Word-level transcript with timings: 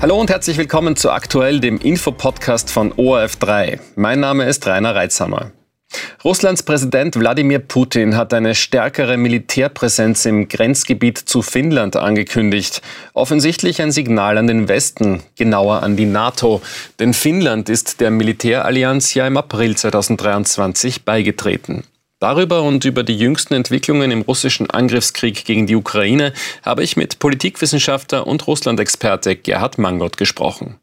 Hallo 0.00 0.20
und 0.20 0.30
herzlich 0.30 0.56
willkommen 0.58 0.94
zu 0.94 1.10
aktuell 1.10 1.58
dem 1.58 1.78
Infopodcast 1.78 2.70
von 2.70 2.92
ORF3. 2.92 3.80
Mein 3.96 4.20
Name 4.20 4.44
ist 4.44 4.64
Rainer 4.64 4.94
Reitzhammer. 4.94 5.50
Russlands 6.22 6.62
Präsident 6.62 7.16
Wladimir 7.16 7.58
Putin 7.58 8.16
hat 8.16 8.32
eine 8.32 8.54
stärkere 8.54 9.16
Militärpräsenz 9.16 10.24
im 10.24 10.46
Grenzgebiet 10.46 11.18
zu 11.18 11.42
Finnland 11.42 11.96
angekündigt. 11.96 12.80
Offensichtlich 13.12 13.82
ein 13.82 13.90
Signal 13.90 14.38
an 14.38 14.46
den 14.46 14.68
Westen, 14.68 15.24
genauer 15.36 15.82
an 15.82 15.96
die 15.96 16.06
NATO. 16.06 16.62
Denn 17.00 17.12
Finnland 17.12 17.68
ist 17.68 18.00
der 18.00 18.12
Militärallianz 18.12 19.14
ja 19.14 19.26
im 19.26 19.36
April 19.36 19.76
2023 19.76 21.04
beigetreten. 21.04 21.82
Darüber 22.20 22.62
und 22.64 22.84
über 22.84 23.04
die 23.04 23.16
jüngsten 23.16 23.54
Entwicklungen 23.54 24.10
im 24.10 24.22
russischen 24.22 24.68
Angriffskrieg 24.68 25.44
gegen 25.44 25.68
die 25.68 25.76
Ukraine 25.76 26.32
habe 26.64 26.82
ich 26.82 26.96
mit 26.96 27.20
Politikwissenschaftler 27.20 28.26
und 28.26 28.44
Russlandexperte 28.48 29.36
Gerhard 29.36 29.78
Mangott 29.78 30.16
gesprochen. 30.16 30.80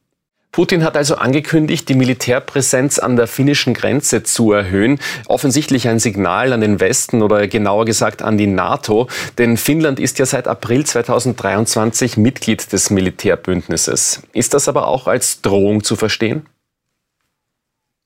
Putin 0.54 0.86
hat 0.86 0.96
also 0.96 1.16
angekündigt, 1.16 1.90
die 1.90 1.96
Militärpräsenz 1.96 3.00
an 3.00 3.18
der 3.18 3.28
finnischen 3.28 3.74
Grenze 3.74 4.24
zu 4.24 4.54
erhöhen. 4.54 5.00
Offensichtlich 5.28 5.90
ein 5.90 6.00
Signal 6.00 6.54
an 6.54 6.62
den 6.62 6.80
Westen 6.80 7.22
oder 7.22 7.46
genauer 7.50 7.84
gesagt 7.84 8.22
an 8.22 8.38
die 8.38 8.48
NATO. 8.48 9.10
Denn 9.38 9.58
Finnland 9.58 10.00
ist 10.00 10.18
ja 10.18 10.26
seit 10.26 10.48
April 10.48 10.86
2023 10.86 12.16
Mitglied 12.16 12.72
des 12.72 12.90
Militärbündnisses. 12.90 14.22
Ist 14.32 14.54
das 14.54 14.70
aber 14.70 14.88
auch 14.88 15.08
als 15.08 15.42
Drohung 15.42 15.84
zu 15.84 15.98
verstehen? 15.98 16.46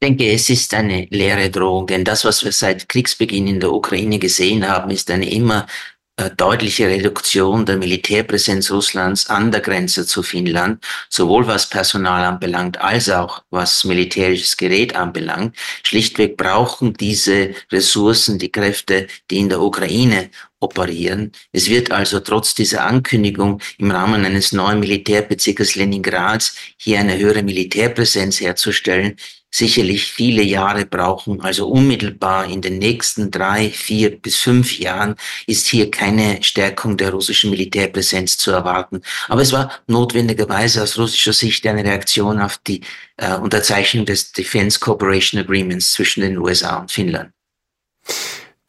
Ich 0.01 0.07
denke, 0.07 0.31
es 0.31 0.49
ist 0.49 0.73
eine 0.73 1.07
leere 1.09 1.49
Drohung, 1.49 1.85
denn 1.85 2.05
das, 2.05 2.23
was 2.23 2.45
wir 2.45 2.53
seit 2.53 2.87
Kriegsbeginn 2.87 3.47
in 3.47 3.59
der 3.59 3.73
Ukraine 3.73 4.17
gesehen 4.17 4.65
haben, 4.65 4.91
ist 4.91 5.11
eine 5.11 5.29
immer 5.29 5.67
äh, 6.15 6.29
deutliche 6.37 6.87
Reduktion 6.87 7.65
der 7.65 7.75
Militärpräsenz 7.75 8.71
Russlands 8.71 9.29
an 9.29 9.51
der 9.51 9.59
Grenze 9.59 10.05
zu 10.05 10.23
Finnland, 10.23 10.85
sowohl 11.09 11.47
was 11.47 11.69
Personal 11.69 12.23
anbelangt 12.23 12.79
als 12.79 13.09
auch 13.09 13.43
was 13.49 13.83
militärisches 13.83 14.55
Gerät 14.55 14.95
anbelangt. 14.95 15.57
Schlichtweg 15.83 16.37
brauchen 16.37 16.93
diese 16.93 17.53
Ressourcen 17.69 18.39
die 18.39 18.53
Kräfte, 18.53 19.07
die 19.29 19.39
in 19.39 19.49
der 19.49 19.59
Ukraine 19.59 20.29
operieren. 20.61 21.33
Es 21.51 21.69
wird 21.69 21.91
also 21.91 22.21
trotz 22.21 22.55
dieser 22.55 22.85
Ankündigung 22.85 23.61
im 23.77 23.91
Rahmen 23.91 24.23
eines 24.23 24.53
neuen 24.53 24.79
Militärbezirkes 24.79 25.75
Leningrads 25.75 26.55
hier 26.77 26.99
eine 26.99 27.17
höhere 27.17 27.43
Militärpräsenz 27.43 28.39
herzustellen, 28.39 29.17
sicherlich 29.51 30.11
viele 30.11 30.43
Jahre 30.43 30.85
brauchen. 30.85 31.41
Also 31.41 31.67
unmittelbar 31.67 32.45
in 32.45 32.61
den 32.61 32.77
nächsten 32.77 33.31
drei, 33.31 33.69
vier 33.69 34.19
bis 34.19 34.37
fünf 34.37 34.77
Jahren 34.79 35.15
ist 35.47 35.67
hier 35.67 35.89
keine 35.91 36.41
Stärkung 36.43 36.97
der 36.97 37.11
russischen 37.11 37.49
Militärpräsenz 37.49 38.37
zu 38.37 38.51
erwarten. 38.51 39.01
Aber 39.27 39.41
es 39.41 39.51
war 39.51 39.71
notwendigerweise 39.87 40.83
aus 40.83 40.97
russischer 40.97 41.33
Sicht 41.33 41.65
eine 41.67 41.83
Reaktion 41.83 42.39
auf 42.39 42.57
die 42.59 42.81
äh, 43.17 43.35
Unterzeichnung 43.35 44.05
des 44.05 44.31
Defense 44.31 44.79
Cooperation 44.79 45.41
Agreements 45.41 45.93
zwischen 45.93 46.21
den 46.21 46.37
USA 46.37 46.77
und 46.77 46.91
Finnland. 46.91 47.31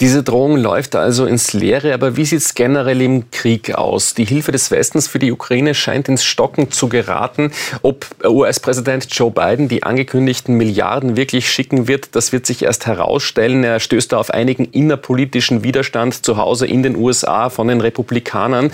Diese 0.00 0.22
Drohung 0.22 0.56
läuft 0.56 0.96
also 0.96 1.26
ins 1.26 1.52
Leere, 1.52 1.92
aber 1.92 2.16
wie 2.16 2.24
sieht 2.24 2.38
es 2.38 2.54
generell 2.54 3.02
im 3.02 3.30
Krieg 3.30 3.74
aus? 3.74 4.14
Die 4.14 4.24
Hilfe 4.24 4.50
des 4.50 4.70
Westens 4.70 5.06
für 5.06 5.18
die 5.18 5.30
Ukraine 5.30 5.74
scheint 5.74 6.08
ins 6.08 6.24
Stocken 6.24 6.70
zu 6.70 6.88
geraten. 6.88 7.52
Ob 7.82 8.06
US-Präsident 8.24 9.08
Joe 9.10 9.30
Biden 9.30 9.68
die 9.68 9.82
angekündigten 9.82 10.54
Milliarden 10.54 11.18
wirklich 11.18 11.50
schicken 11.50 11.86
wird, 11.86 12.16
das 12.16 12.32
wird 12.32 12.46
sich 12.46 12.62
erst 12.62 12.86
herausstellen. 12.86 13.62
Er 13.62 13.78
stößt 13.78 14.12
da 14.12 14.16
auf 14.16 14.30
einigen 14.30 14.64
innerpolitischen 14.64 15.64
Widerstand 15.64 16.24
zu 16.24 16.38
Hause 16.38 16.66
in 16.66 16.82
den 16.82 16.96
USA 16.96 17.50
von 17.50 17.68
den 17.68 17.82
Republikanern. 17.82 18.72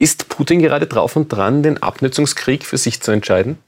Ist 0.00 0.28
Putin 0.28 0.60
gerade 0.60 0.86
drauf 0.86 1.14
und 1.14 1.28
dran, 1.28 1.62
den 1.62 1.84
Abnutzungskrieg 1.84 2.66
für 2.66 2.78
sich 2.78 3.00
zu 3.00 3.12
entscheiden? 3.12 3.58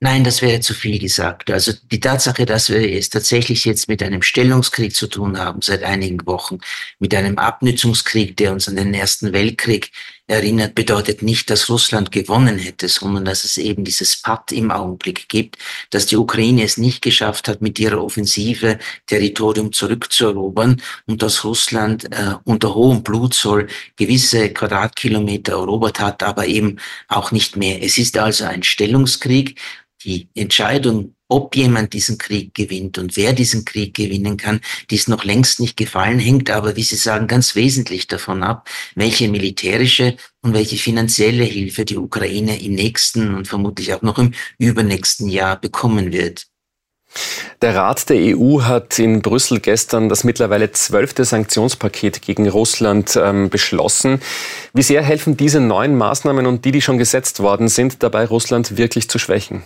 Nein, 0.00 0.22
das 0.22 0.42
wäre 0.42 0.60
zu 0.60 0.74
viel 0.74 1.00
gesagt. 1.00 1.50
Also 1.50 1.72
die 1.90 1.98
Tatsache, 1.98 2.46
dass 2.46 2.68
wir 2.68 2.80
es 2.96 3.10
tatsächlich 3.10 3.64
jetzt 3.64 3.88
mit 3.88 4.00
einem 4.00 4.22
Stellungskrieg 4.22 4.94
zu 4.94 5.08
tun 5.08 5.38
haben 5.38 5.60
seit 5.60 5.82
einigen 5.82 6.24
Wochen, 6.24 6.58
mit 7.00 7.12
einem 7.16 7.36
Abnützungskrieg, 7.36 8.36
der 8.36 8.52
uns 8.52 8.68
an 8.68 8.76
den 8.76 8.94
Ersten 8.94 9.32
Weltkrieg 9.32 9.90
erinnert, 10.28 10.76
bedeutet 10.76 11.22
nicht, 11.22 11.50
dass 11.50 11.68
Russland 11.68 12.12
gewonnen 12.12 12.58
hätte, 12.58 12.88
sondern 12.88 13.24
dass 13.24 13.42
es 13.42 13.58
eben 13.58 13.82
dieses 13.82 14.22
Patt 14.22 14.52
im 14.52 14.70
Augenblick 14.70 15.28
gibt, 15.28 15.58
dass 15.90 16.06
die 16.06 16.16
Ukraine 16.16 16.62
es 16.62 16.76
nicht 16.76 17.02
geschafft 17.02 17.48
hat, 17.48 17.60
mit 17.60 17.80
ihrer 17.80 18.00
Offensive 18.00 18.78
Territorium 19.06 19.72
zurückzuerobern 19.72 20.80
und 21.06 21.22
dass 21.22 21.42
Russland 21.42 22.04
äh, 22.12 22.34
unter 22.44 22.76
hohem 22.76 23.02
Blutzoll 23.02 23.66
gewisse 23.96 24.50
Quadratkilometer 24.50 25.54
erobert 25.54 25.98
hat, 25.98 26.22
aber 26.22 26.46
eben 26.46 26.76
auch 27.08 27.32
nicht 27.32 27.56
mehr. 27.56 27.82
Es 27.82 27.98
ist 27.98 28.16
also 28.16 28.44
ein 28.44 28.62
Stellungskrieg 28.62 29.58
die 30.08 30.28
Entscheidung, 30.34 31.14
ob 31.28 31.54
jemand 31.54 31.92
diesen 31.92 32.16
Krieg 32.16 32.54
gewinnt 32.54 32.96
und 32.96 33.16
wer 33.16 33.34
diesen 33.34 33.66
Krieg 33.66 33.92
gewinnen 33.94 34.38
kann, 34.38 34.60
die 34.90 34.94
ist 34.94 35.08
noch 35.08 35.24
längst 35.24 35.60
nicht 35.60 35.76
gefallen, 35.76 36.18
hängt 36.18 36.50
aber, 36.50 36.76
wie 36.76 36.82
Sie 36.82 36.96
sagen, 36.96 37.26
ganz 37.26 37.54
wesentlich 37.54 38.06
davon 38.06 38.42
ab, 38.42 38.68
welche 38.94 39.28
militärische 39.28 40.16
und 40.40 40.54
welche 40.54 40.78
finanzielle 40.78 41.44
Hilfe 41.44 41.84
die 41.84 41.98
Ukraine 41.98 42.60
im 42.62 42.72
nächsten 42.72 43.34
und 43.34 43.46
vermutlich 43.46 43.92
auch 43.92 44.02
noch 44.02 44.18
im 44.18 44.32
übernächsten 44.56 45.28
Jahr 45.28 45.60
bekommen 45.60 46.10
wird. 46.12 46.46
Der 47.60 47.74
Rat 47.74 48.08
der 48.08 48.36
EU 48.36 48.62
hat 48.62 48.98
in 48.98 49.20
Brüssel 49.20 49.60
gestern 49.60 50.08
das 50.08 50.24
mittlerweile 50.24 50.72
zwölfte 50.72 51.24
Sanktionspaket 51.24 52.22
gegen 52.22 52.48
Russland 52.48 53.18
ähm, 53.20 53.50
beschlossen. 53.50 54.20
Wie 54.72 54.82
sehr 54.82 55.02
helfen 55.02 55.36
diese 55.36 55.60
neuen 55.60 55.96
Maßnahmen 55.96 56.46
und 56.46 56.64
die, 56.64 56.72
die 56.72 56.82
schon 56.82 56.98
gesetzt 56.98 57.40
worden 57.40 57.68
sind, 57.68 58.02
dabei 58.02 58.26
Russland 58.26 58.76
wirklich 58.76 59.08
zu 59.08 59.18
schwächen? 59.18 59.64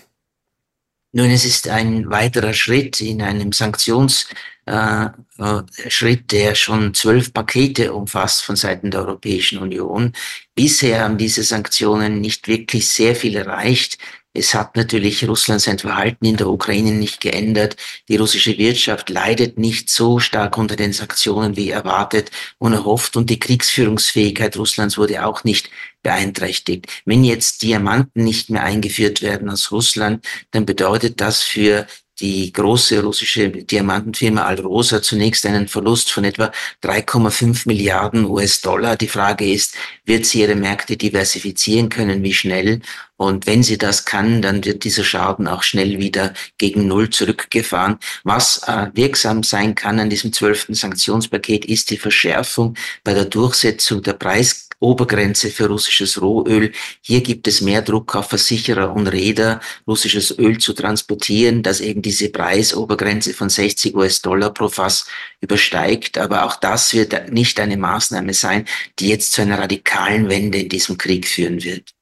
Nun, 1.14 1.30
es 1.30 1.44
ist 1.44 1.68
ein 1.68 2.08
weiterer 2.10 2.54
Schritt 2.54 3.02
in 3.02 3.20
einem 3.20 3.52
Sanktionsschritt, 3.52 4.34
äh, 4.66 5.08
äh, 5.38 6.16
der 6.30 6.54
schon 6.54 6.94
zwölf 6.94 7.34
Pakete 7.34 7.92
umfasst 7.92 8.42
von 8.42 8.56
Seiten 8.56 8.90
der 8.90 9.00
Europäischen 9.00 9.58
Union. 9.58 10.14
Bisher 10.54 11.04
haben 11.04 11.18
diese 11.18 11.42
Sanktionen 11.42 12.22
nicht 12.22 12.48
wirklich 12.48 12.88
sehr 12.88 13.14
viel 13.14 13.36
erreicht. 13.36 13.98
Es 14.34 14.54
hat 14.54 14.76
natürlich 14.76 15.28
Russland 15.28 15.60
sein 15.60 15.78
Verhalten 15.78 16.24
in 16.24 16.38
der 16.38 16.48
Ukraine 16.48 16.92
nicht 16.92 17.20
geändert. 17.20 17.76
Die 18.08 18.16
russische 18.16 18.56
Wirtschaft 18.56 19.10
leidet 19.10 19.58
nicht 19.58 19.90
so 19.90 20.20
stark 20.20 20.56
unter 20.56 20.74
den 20.74 20.94
Sanktionen 20.94 21.56
wie 21.56 21.68
erwartet 21.68 22.30
und 22.56 22.72
erhofft 22.72 23.16
und 23.16 23.28
die 23.28 23.38
Kriegsführungsfähigkeit 23.38 24.56
Russlands 24.56 24.96
wurde 24.96 25.26
auch 25.26 25.44
nicht 25.44 25.68
beeinträchtigt. 26.02 26.86
Wenn 27.04 27.24
jetzt 27.24 27.62
Diamanten 27.62 28.24
nicht 28.24 28.48
mehr 28.48 28.64
eingeführt 28.64 29.20
werden 29.20 29.50
aus 29.50 29.70
Russland, 29.70 30.26
dann 30.50 30.64
bedeutet 30.64 31.20
das 31.20 31.42
für 31.42 31.86
die 32.20 32.52
große 32.52 33.02
russische 33.02 33.48
Diamantenfirma 33.48 34.44
Alrosa 34.44 35.02
zunächst 35.02 35.46
einen 35.46 35.68
Verlust 35.68 36.12
von 36.12 36.24
etwa 36.24 36.52
3,5 36.82 37.66
Milliarden 37.66 38.26
US-Dollar. 38.26 38.96
Die 38.96 39.08
Frage 39.08 39.50
ist, 39.50 39.74
wird 40.04 40.26
sie 40.26 40.40
ihre 40.40 40.54
Märkte 40.54 40.96
diversifizieren 40.96 41.88
können? 41.88 42.22
Wie 42.22 42.34
schnell? 42.34 42.80
Und 43.16 43.46
wenn 43.46 43.62
sie 43.62 43.78
das 43.78 44.04
kann, 44.04 44.42
dann 44.42 44.64
wird 44.64 44.84
dieser 44.84 45.04
Schaden 45.04 45.46
auch 45.46 45.62
schnell 45.62 45.98
wieder 45.98 46.34
gegen 46.58 46.86
Null 46.86 47.10
zurückgefahren. 47.10 47.98
Was 48.24 48.62
äh, 48.66 48.88
wirksam 48.94 49.42
sein 49.42 49.74
kann 49.74 50.00
an 50.00 50.10
diesem 50.10 50.32
zwölften 50.32 50.74
Sanktionspaket 50.74 51.64
ist 51.64 51.90
die 51.90 51.98
Verschärfung 51.98 52.76
bei 53.04 53.14
der 53.14 53.26
Durchsetzung 53.26 54.02
der 54.02 54.14
Preis 54.14 54.68
Obergrenze 54.82 55.50
für 55.50 55.68
russisches 55.68 56.20
Rohöl. 56.20 56.72
Hier 57.00 57.22
gibt 57.22 57.48
es 57.48 57.60
mehr 57.60 57.82
Druck 57.82 58.14
auf 58.16 58.28
Versicherer 58.28 58.92
und 58.92 59.06
Räder, 59.06 59.60
russisches 59.86 60.36
Öl 60.38 60.58
zu 60.58 60.72
transportieren, 60.72 61.62
dass 61.62 61.80
eben 61.80 62.02
diese 62.02 62.28
Preisobergrenze 62.30 63.32
von 63.34 63.48
60 63.48 63.94
US-Dollar 63.94 64.52
pro 64.52 64.68
Fass 64.68 65.06
übersteigt. 65.40 66.18
Aber 66.18 66.44
auch 66.44 66.56
das 66.56 66.92
wird 66.92 67.32
nicht 67.32 67.58
eine 67.60 67.76
Maßnahme 67.76 68.34
sein, 68.34 68.66
die 68.98 69.08
jetzt 69.08 69.32
zu 69.32 69.42
einer 69.42 69.58
radikalen 69.58 70.28
Wende 70.28 70.58
in 70.58 70.68
diesem 70.68 70.98
Krieg 70.98 71.26
führen 71.26 71.62
wird. 71.62 71.94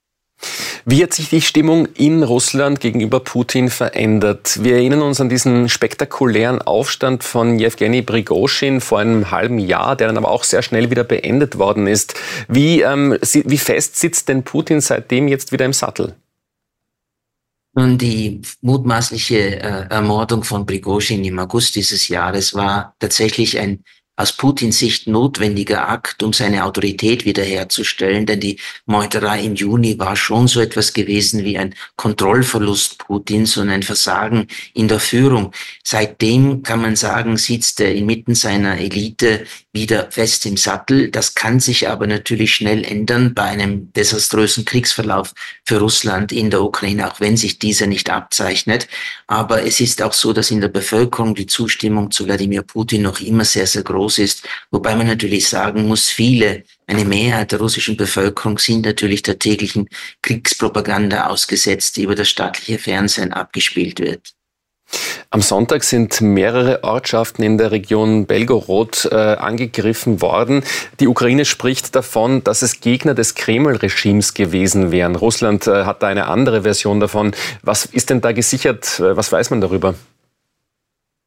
Wie 0.85 1.03
hat 1.03 1.13
sich 1.13 1.29
die 1.29 1.43
Stimmung 1.43 1.87
in 1.95 2.23
Russland 2.23 2.81
gegenüber 2.81 3.21
Putin 3.21 3.69
verändert? 3.69 4.59
Wir 4.63 4.77
erinnern 4.77 5.03
uns 5.03 5.21
an 5.21 5.29
diesen 5.29 5.69
spektakulären 5.69 6.63
Aufstand 6.63 7.23
von 7.25 7.59
Jewgeni 7.59 8.03
Prigoschin 8.03 8.81
vor 8.81 8.99
einem 8.99 9.31
halben 9.31 9.59
Jahr, 9.59 9.97
der 9.97 10.07
dann 10.07 10.17
aber 10.17 10.31
auch 10.31 10.45
sehr 10.45 10.63
schnell 10.63 10.91
wieder 10.91 11.05
beendet 11.05 11.59
worden 11.59 11.87
ist. 11.87 12.15
Wie, 12.49 12.81
ähm, 12.81 13.19
wie 13.21 13.59
fest 13.59 13.97
sitzt 13.97 14.29
denn 14.29 14.43
Putin 14.43 14.81
seitdem 14.81 15.29
jetzt 15.29 15.53
wieder 15.53 15.67
im 15.67 15.73
Sattel? 15.73 16.15
Nun, 17.73 17.99
die 17.99 18.43
mutmaßliche 18.63 19.61
äh, 19.61 19.87
Ermordung 19.91 20.43
von 20.43 20.67
Prigozhin 20.67 21.25
im 21.25 21.39
August 21.39 21.77
dieses 21.77 22.09
Jahres 22.09 22.55
war 22.55 22.97
tatsächlich 22.99 23.59
ein 23.59 23.85
aus 24.21 24.33
Putins 24.33 24.79
Sicht 24.79 25.07
notwendiger 25.07 25.89
Akt, 25.89 26.23
um 26.23 26.35
seine 26.35 26.65
Autorität 26.65 27.25
wiederherzustellen, 27.25 28.27
denn 28.27 28.39
die 28.39 28.61
Meuterei 28.85 29.43
im 29.43 29.55
Juni 29.55 29.99
war 29.99 30.15
schon 30.15 30.47
so 30.47 30.61
etwas 30.61 30.93
gewesen 30.93 31.43
wie 31.43 31.57
ein 31.57 31.75
Kontrollverlust 31.97 32.99
Putins 32.99 33.57
und 33.57 33.71
ein 33.71 33.83
Versagen 33.83 34.47
in 34.75 34.89
der 34.89 35.01
Führung. 35.01 35.53
Seitdem 35.83 36.63
kann 36.63 36.83
man 36.83 36.97
sagen, 36.97 37.39
sitzt 37.39 37.81
er 37.81 37.95
inmitten 37.95 38.35
seiner 38.35 38.79
Elite 38.79 39.47
wieder 39.73 40.11
fest 40.11 40.45
im 40.45 40.59
Sattel. 40.59 41.11
Das 41.11 41.35
kann 41.35 41.59
sich 41.59 41.89
aber 41.89 42.07
natürlich 42.07 42.55
schnell 42.55 42.85
ändern 42.85 43.33
bei 43.33 43.45
einem 43.45 43.91
desaströsen 43.95 44.67
Kriegsverlauf 44.67 45.33
für 45.65 45.79
Russland 45.79 46.31
in 46.31 46.51
der 46.51 46.63
Ukraine, 46.63 47.11
auch 47.11 47.21
wenn 47.21 47.39
sich 47.39 47.59
dieser 47.59 47.87
nicht 47.87 48.11
abzeichnet. 48.11 48.87
Aber 49.29 49.65
es 49.65 49.81
ist 49.81 50.03
auch 50.03 50.13
so, 50.13 50.35
dass 50.35 50.51
in 50.51 50.61
der 50.61 50.69
Bevölkerung 50.69 51.35
die 51.35 51.47
Zustimmung 51.47 52.11
zu 52.11 52.27
Wladimir 52.27 52.63
Putin 52.63 53.03
noch 53.03 53.21
immer 53.21 53.47
sehr, 53.47 53.67
sehr 53.67 53.83
groß 53.83 54.10
ist. 54.19 54.49
Wobei 54.71 54.95
man 54.95 55.07
natürlich 55.07 55.49
sagen 55.49 55.87
muss, 55.87 56.09
viele, 56.09 56.65
eine 56.87 57.05
Mehrheit 57.05 57.53
der 57.53 57.61
russischen 57.61 57.97
Bevölkerung 57.97 58.59
sind 58.59 58.85
natürlich 58.85 59.23
der 59.23 59.39
täglichen 59.39 59.89
Kriegspropaganda 60.23 61.27
ausgesetzt, 61.27 61.97
die 61.97 62.03
über 62.03 62.15
das 62.15 62.29
staatliche 62.29 62.79
Fernsehen 62.79 63.33
abgespielt 63.33 64.01
wird. 64.01 64.35
Am 65.31 65.43
Sonntag 65.43 65.85
sind 65.85 66.21
mehrere 66.21 66.83
Ortschaften 66.83 67.45
in 67.45 67.57
der 67.57 67.71
Region 67.71 68.27
Belgorod 68.27 69.09
äh, 69.11 69.15
angegriffen 69.15 70.21
worden. 70.21 70.65
Die 70.99 71.07
Ukraine 71.07 71.45
spricht 71.45 71.95
davon, 71.95 72.43
dass 72.43 72.63
es 72.63 72.81
Gegner 72.81 73.15
des 73.15 73.37
Kreml-Regimes 73.37 74.35
gewesen 74.35 74.91
wären. 74.91 75.15
Russland 75.15 75.69
äh, 75.69 75.85
hat 75.85 76.03
da 76.03 76.09
eine 76.09 76.27
andere 76.27 76.63
Version 76.63 76.99
davon. 76.99 77.33
Was 77.63 77.85
ist 77.85 78.11
denn 78.11 78.21
da 78.21 78.33
gesichert? 78.33 78.99
Äh, 78.99 79.17
was 79.17 79.31
weiß 79.31 79.51
man 79.51 79.61
darüber? 79.61 79.95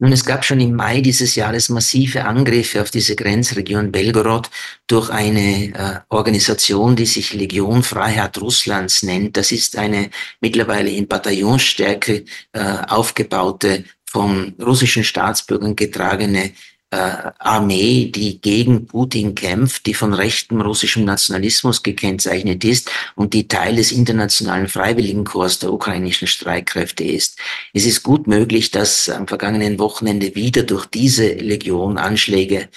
Nun, 0.03 0.11
es 0.11 0.25
gab 0.25 0.43
schon 0.43 0.59
im 0.59 0.75
Mai 0.75 0.99
dieses 0.99 1.35
Jahres 1.35 1.69
massive 1.69 2.25
Angriffe 2.25 2.81
auf 2.81 2.91
diese 2.91 3.15
Grenzregion 3.15 3.89
Belgorod 3.89 4.49
durch 4.85 5.09
eine 5.09 5.73
äh, 5.73 5.99
Organisation, 6.09 6.97
die 6.97 7.05
sich 7.05 7.33
Legion 7.33 7.83
Freiheit 7.83 8.37
Russlands 8.41 9.03
nennt. 9.03 9.37
Das 9.37 9.53
ist 9.53 9.77
eine 9.77 10.09
mittlerweile 10.41 10.89
in 10.89 11.07
Bataillonsstärke 11.07 12.25
äh, 12.51 12.59
aufgebaute, 12.89 13.85
von 14.05 14.53
russischen 14.61 15.05
Staatsbürgern 15.05 15.77
getragene 15.77 16.51
Armee, 16.93 18.11
die 18.11 18.39
gegen 18.39 18.87
Putin 18.87 19.35
kämpft, 19.35 19.85
die 19.85 19.93
von 19.93 20.13
rechtem 20.13 20.61
russischem 20.61 21.05
Nationalismus 21.05 21.83
gekennzeichnet 21.83 22.63
ist 22.63 22.91
und 23.15 23.33
die 23.33 23.47
Teil 23.47 23.75
des 23.75 23.91
internationalen 23.91 24.67
Freiwilligenkorps 24.67 25.59
der 25.59 25.73
ukrainischen 25.73 26.27
Streitkräfte 26.27 27.03
ist. 27.03 27.37
Es 27.73 27.85
ist 27.85 28.03
gut 28.03 28.27
möglich, 28.27 28.71
dass 28.71 29.09
am 29.09 29.27
vergangenen 29.27 29.79
Wochenende 29.79 30.35
wieder 30.35 30.63
durch 30.63 30.85
diese 30.85 31.33
Legion 31.33 31.97
Anschläge 31.97 32.57
äh, 32.57 32.67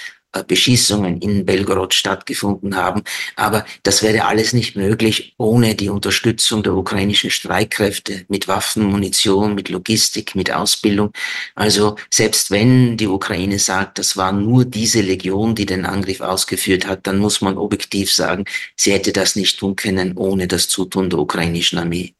Beschießungen 0.43 1.21
in 1.21 1.45
Belgorod 1.45 1.95
stattgefunden 1.95 2.77
haben. 2.77 3.03
Aber 3.37 3.65
das 3.83 4.03
wäre 4.03 4.27
alles 4.27 4.53
nicht 4.53 4.77
möglich 4.77 5.35
ohne 5.39 5.75
die 5.75 5.89
Unterstützung 5.89 6.63
der 6.63 6.75
ukrainischen 6.75 7.31
Streitkräfte 7.31 8.25
mit 8.29 8.49
Waffen, 8.49 8.85
Munition, 8.85 9.55
mit 9.55 9.69
Logistik, 9.69 10.35
mit 10.35 10.51
Ausbildung. 10.53 11.13
Also 11.55 11.97
selbst 12.11 12.51
wenn 12.51 12.97
die 12.97 13.09
Ukraine 13.09 13.59
sagt, 13.59 13.99
das 13.99 14.17
war 14.17 14.33
nur 14.33 14.65
diese 14.65 15.01
Legion, 15.01 15.55
die 15.55 15.67
den 15.67 15.87
Angriff 15.87 16.21
ausgeführt 16.21 16.87
hat, 16.87 17.07
dann 17.07 17.19
muss 17.19 17.41
man 17.41 17.57
objektiv 17.59 18.13
sagen, 18.13 18.45
sie 18.77 18.93
hätte 18.93 19.13
das 19.13 19.37
nicht 19.37 19.59
tun 19.59 19.77
können 19.77 20.17
ohne 20.17 20.49
das 20.49 20.69
Zutun 20.69 21.11
der 21.11 21.19
ukrainischen 21.19 21.79
Armee. 21.79 22.16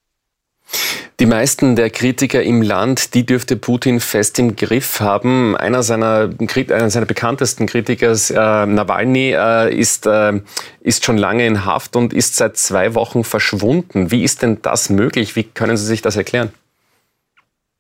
Die 1.19 1.27
meisten 1.27 1.77
der 1.77 1.89
Kritiker 1.89 2.43
im 2.43 2.61
Land, 2.61 3.15
die 3.15 3.25
dürfte 3.25 3.57
Putin 3.57 4.01
fest 4.01 4.39
im 4.39 4.55
Griff 4.55 5.01
haben. 5.01 5.57
Einer 5.57 5.83
seiner, 5.83 6.29
einer 6.39 6.91
seiner 6.91 7.07
bekanntesten 7.07 7.67
Kritiker, 7.67 8.13
äh, 8.13 8.67
Nawalny, 8.67 9.33
äh, 9.33 9.75
ist, 9.75 10.07
äh, 10.07 10.41
ist 10.81 11.07
schon 11.07 11.17
lange 11.17 11.47
in 11.47 11.65
Haft 11.65 11.97
und 11.97 12.13
ist 12.13 12.37
seit 12.37 12.59
zwei 12.59 12.95
Wochen 12.95 13.25
verschwunden. 13.25 14.11
Wie 14.11 14.25
ist 14.25 14.43
denn 14.43 14.61
das 14.61 14.91
möglich? 14.91 15.37
Wie 15.37 15.45
können 15.45 15.79
Sie 15.79 15.87
sich 15.87 16.03
das 16.03 16.17
erklären? 16.17 16.51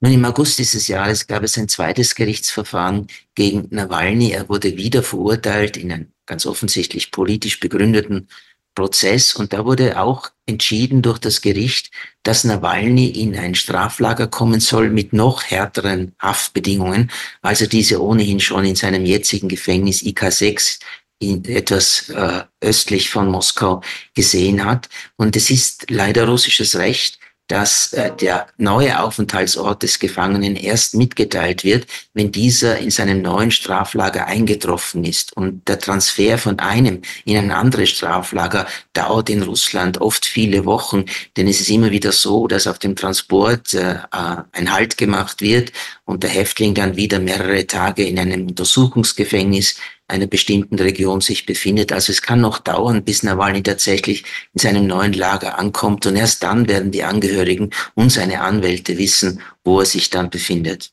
Nun, 0.00 0.12
im 0.12 0.24
August 0.24 0.58
dieses 0.58 0.88
Jahres 0.88 1.26
gab 1.26 1.42
es 1.42 1.58
ein 1.58 1.68
zweites 1.68 2.14
Gerichtsverfahren 2.14 3.06
gegen 3.34 3.66
Nawalny. 3.70 4.30
Er 4.30 4.48
wurde 4.48 4.76
wieder 4.78 5.02
verurteilt 5.02 5.76
in 5.76 5.92
einem 5.92 6.12
ganz 6.24 6.46
offensichtlich 6.46 7.10
politisch 7.10 7.60
begründeten 7.60 8.28
Prozess 8.76 9.34
und 9.34 9.52
da 9.52 9.64
wurde 9.64 10.00
auch 10.00 10.30
entschieden 10.46 11.02
durch 11.02 11.18
das 11.18 11.40
Gericht, 11.40 11.90
dass 12.22 12.44
Nawalny 12.44 13.08
in 13.08 13.34
ein 13.36 13.56
Straflager 13.56 14.28
kommen 14.28 14.60
soll 14.60 14.90
mit 14.90 15.12
noch 15.12 15.42
härteren 15.42 16.14
Haftbedingungen, 16.20 17.10
als 17.42 17.60
er 17.60 17.66
diese 17.66 18.00
ohnehin 18.00 18.38
schon 18.38 18.64
in 18.64 18.76
seinem 18.76 19.04
jetzigen 19.04 19.48
Gefängnis 19.48 20.02
IK6 20.02 20.78
in 21.18 21.44
etwas 21.46 22.10
äh, 22.10 22.44
östlich 22.60 23.10
von 23.10 23.28
Moskau 23.28 23.82
gesehen 24.14 24.64
hat. 24.64 24.88
Und 25.16 25.34
es 25.34 25.50
ist 25.50 25.90
leider 25.90 26.28
russisches 26.28 26.76
Recht, 26.76 27.18
dass 27.48 27.92
äh, 27.92 28.10
der 28.14 28.48
neue 28.56 29.00
Aufenthaltsort 29.00 29.82
des 29.82 29.98
Gefangenen 29.98 30.56
erst 30.56 30.94
mitgeteilt 30.94 31.64
wird, 31.64 31.86
wenn 32.12 32.32
dieser 32.32 32.78
in 32.78 32.90
seinem 32.90 33.22
neuen 33.22 33.50
Straflager 33.50 34.26
eingetroffen 34.26 35.04
ist. 35.04 35.36
Und 35.36 35.66
der 35.68 35.78
Transfer 35.78 36.38
von 36.38 36.58
einem 36.58 37.02
in 37.24 37.36
ein 37.36 37.52
anderes 37.52 37.90
Straflager 37.90 38.66
dauert 38.92 39.30
in 39.30 39.42
Russland 39.42 40.00
oft 40.00 40.26
viele 40.26 40.64
Wochen, 40.64 41.04
denn 41.36 41.46
es 41.46 41.60
ist 41.60 41.70
immer 41.70 41.90
wieder 41.90 42.12
so, 42.12 42.48
dass 42.48 42.66
auf 42.66 42.78
dem 42.78 42.96
Transport 42.96 43.74
äh, 43.74 43.94
äh 43.94 44.36
ein 44.52 44.72
Halt 44.72 44.96
gemacht 44.96 45.40
wird 45.40 45.72
und 46.04 46.22
der 46.22 46.30
Häftling 46.30 46.74
dann 46.74 46.96
wieder 46.96 47.18
mehrere 47.18 47.66
Tage 47.66 48.04
in 48.04 48.18
einem 48.18 48.48
Untersuchungsgefängnis 48.48 49.76
einer 50.08 50.26
bestimmten 50.26 50.78
Region 50.78 51.20
sich 51.20 51.46
befindet. 51.46 51.92
Also 51.92 52.12
es 52.12 52.22
kann 52.22 52.40
noch 52.40 52.58
dauern, 52.58 53.04
bis 53.04 53.22
Nawalny 53.22 53.62
tatsächlich 53.62 54.24
in 54.54 54.60
seinem 54.60 54.86
neuen 54.86 55.12
Lager 55.12 55.58
ankommt 55.58 56.06
und 56.06 56.16
erst 56.16 56.42
dann 56.42 56.68
werden 56.68 56.90
die 56.90 57.02
Angehörigen 57.02 57.70
und 57.94 58.10
seine 58.10 58.40
Anwälte 58.40 58.98
wissen, 58.98 59.40
wo 59.64 59.80
er 59.80 59.86
sich 59.86 60.10
dann 60.10 60.30
befindet. 60.30 60.92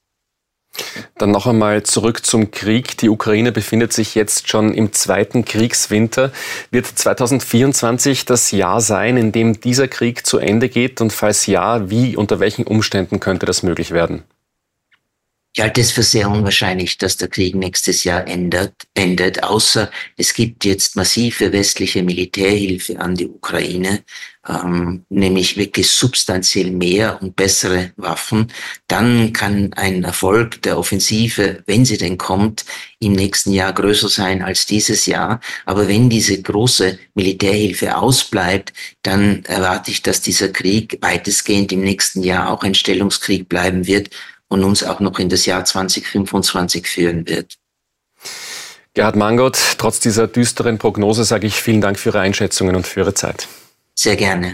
Dann 1.17 1.29
noch 1.29 1.45
einmal 1.45 1.83
zurück 1.83 2.25
zum 2.25 2.49
Krieg. 2.49 2.97
Die 2.97 3.09
Ukraine 3.09 3.51
befindet 3.51 3.93
sich 3.93 4.15
jetzt 4.15 4.49
schon 4.49 4.73
im 4.73 4.91
zweiten 4.91 5.45
Kriegswinter. 5.45 6.31
Wird 6.71 6.87
2024 6.87 8.25
das 8.25 8.49
Jahr 8.49 8.81
sein, 8.81 9.17
in 9.17 9.31
dem 9.31 9.61
dieser 9.61 9.87
Krieg 9.87 10.25
zu 10.25 10.39
Ende 10.39 10.69
geht? 10.69 10.99
Und 10.99 11.13
falls 11.13 11.45
ja, 11.45 11.91
wie, 11.91 12.15
unter 12.15 12.39
welchen 12.39 12.65
Umständen 12.65 13.19
könnte 13.19 13.45
das 13.45 13.61
möglich 13.61 13.91
werden? 13.91 14.23
Ich 15.55 15.61
halte 15.61 15.81
es 15.81 15.91
für 15.91 16.01
sehr 16.01 16.31
unwahrscheinlich, 16.31 16.97
dass 16.97 17.17
der 17.17 17.27
Krieg 17.27 17.53
nächstes 17.53 18.03
Jahr 18.03 18.27
endet, 18.27 18.73
endet, 18.95 19.43
außer 19.43 19.91
es 20.17 20.33
gibt 20.33 20.65
jetzt 20.65 20.95
massive 20.95 21.51
westliche 21.51 22.01
Militärhilfe 22.01 22.99
an 22.99 23.13
die 23.13 23.27
Ukraine, 23.27 24.03
ähm, 24.49 25.05
nämlich 25.09 25.55
wirklich 25.55 25.91
substanziell 25.91 26.71
mehr 26.71 27.21
und 27.21 27.35
bessere 27.35 27.91
Waffen. 27.97 28.51
Dann 28.87 29.31
kann 29.31 29.73
ein 29.73 30.03
Erfolg 30.03 30.59
der 30.63 30.79
Offensive, 30.79 31.61
wenn 31.67 31.85
sie 31.85 31.99
denn 31.99 32.17
kommt, 32.17 32.65
im 32.97 33.13
nächsten 33.13 33.53
Jahr 33.53 33.73
größer 33.73 34.09
sein 34.09 34.41
als 34.41 34.65
dieses 34.65 35.05
Jahr. 35.05 35.39
Aber 35.65 35.87
wenn 35.87 36.09
diese 36.09 36.41
große 36.41 36.97
Militärhilfe 37.13 37.95
ausbleibt, 37.95 38.73
dann 39.03 39.45
erwarte 39.45 39.91
ich, 39.91 40.01
dass 40.01 40.19
dieser 40.21 40.49
Krieg 40.49 40.97
weitestgehend 41.01 41.71
im 41.71 41.81
nächsten 41.81 42.23
Jahr 42.23 42.49
auch 42.49 42.63
ein 42.63 42.73
Stellungskrieg 42.73 43.47
bleiben 43.47 43.85
wird 43.85 44.09
und 44.53 44.63
uns 44.63 44.83
auch 44.83 44.99
noch 44.99 45.19
in 45.19 45.29
das 45.29 45.45
Jahr 45.45 45.65
2025 45.65 46.87
führen 46.87 47.27
wird. 47.27 47.57
Gerhard 48.93 49.15
Mangot, 49.15 49.57
trotz 49.79 49.99
dieser 49.99 50.27
düsteren 50.27 50.77
Prognose 50.77 51.23
sage 51.23 51.47
ich 51.47 51.55
vielen 51.55 51.81
Dank 51.81 51.97
für 51.97 52.09
Ihre 52.09 52.19
Einschätzungen 52.19 52.75
und 52.75 52.85
für 52.85 53.01
Ihre 53.01 53.15
Zeit. 53.15 53.47
Sehr 53.95 54.15
gerne. 54.15 54.53